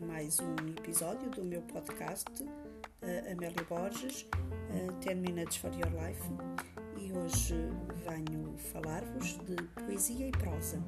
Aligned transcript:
mais 0.00 0.38
um 0.40 0.68
episódio 0.68 1.28
do 1.30 1.44
meu 1.44 1.60
podcast 1.62 2.24
uh, 2.42 3.32
Amélia 3.32 3.62
Borges, 3.68 4.26
uh, 4.32 4.92
10 5.04 5.18
Minutes 5.18 5.56
for 5.58 5.70
Your 5.74 5.90
Life, 5.92 6.22
e 6.96 7.12
hoje 7.12 7.54
venho 8.06 8.56
falar-vos 8.72 9.38
de 9.44 9.62
poesia 9.84 10.28
e 10.28 10.30
prosa. 10.30 10.82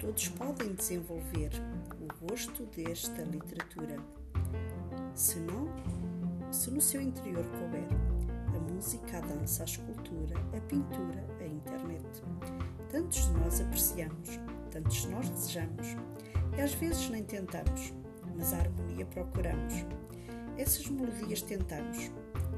Todos 0.00 0.28
podem 0.30 0.74
desenvolver 0.74 1.50
o 2.00 2.26
gosto 2.26 2.64
desta 2.76 3.22
literatura. 3.22 3.98
Se 5.14 5.38
não, 5.38 5.68
se 6.50 6.72
no 6.72 6.80
seu 6.80 7.00
interior 7.00 7.44
couber 7.44 7.86
a 8.48 8.72
música, 8.72 9.18
a 9.18 9.20
dança, 9.20 9.62
a 9.62 9.66
escultura, 9.66 10.34
a 10.56 10.60
pintura, 10.62 11.24
a 11.40 11.46
internet. 11.46 12.04
Tantos 12.90 13.26
de 13.26 13.30
nós 13.38 13.60
apreciamos, 13.60 14.40
tantos 14.72 15.04
nós 15.04 15.28
desejamos 15.28 15.96
e 16.56 16.60
às 16.60 16.72
vezes 16.74 17.08
nem 17.10 17.22
tentamos, 17.22 17.92
mas 18.34 18.52
a 18.52 18.58
harmonia 18.58 19.04
procuramos. 19.06 19.74
Essas 20.56 20.86
melodias 20.88 21.42
tentamos, 21.42 22.10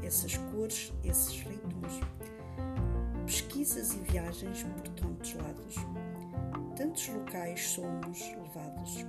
essas 0.02 0.37
cores, 0.37 0.93
esses 1.05 1.41
ritmos. 1.41 2.01
Pesquisas 3.27 3.93
e 3.93 3.98
viagens 3.98 4.62
por 4.62 4.88
tantos 4.88 5.34
lados. 5.34 5.74
Tantos 6.77 7.09
locais 7.09 7.69
somos 7.69 8.21
levados 8.21 9.05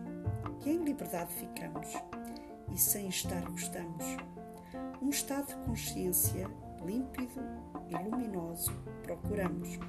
e 0.66 0.70
em 0.70 0.84
liberdade 0.84 1.34
ficamos 1.34 1.88
e 2.74 2.78
sem 2.78 3.08
estar 3.08 3.42
gostamos. 3.50 4.04
Um 5.02 5.10
estado 5.10 5.48
de 5.48 5.56
consciência 5.66 6.50
límpido 6.84 7.40
e 7.90 7.96
luminoso 7.96 8.74
procuramos. 9.04 9.80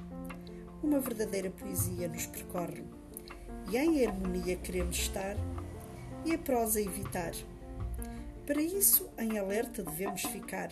Uma 0.83 0.99
verdadeira 0.99 1.49
poesia 1.49 2.07
nos 2.07 2.25
percorre 2.27 2.83
e 3.71 3.77
em 3.77 4.05
harmonia 4.05 4.57
queremos 4.57 4.97
estar 4.97 5.37
e 6.25 6.33
a 6.33 6.37
prosa 6.37 6.81
evitar. 6.81 7.31
Para 8.45 8.61
isso, 8.61 9.09
em 9.17 9.39
alerta 9.39 9.81
devemos 9.81 10.23
ficar. 10.23 10.69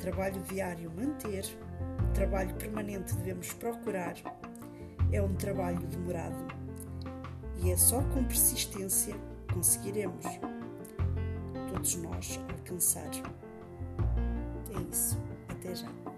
Trabalho 0.00 0.40
diário 0.42 0.88
manter, 0.96 1.44
trabalho 2.14 2.54
permanente 2.54 3.14
devemos 3.16 3.52
procurar. 3.54 4.14
É 5.10 5.20
um 5.20 5.34
trabalho 5.34 5.84
demorado 5.88 6.46
e 7.60 7.72
é 7.72 7.76
só 7.76 8.00
com 8.14 8.22
persistência 8.22 9.14
conseguiremos 9.52 10.24
todos 11.72 11.96
nós 11.96 12.38
alcançar. 12.56 13.10
É 14.76 14.80
isso. 14.92 15.18
Até 15.48 15.74
já. 15.74 16.09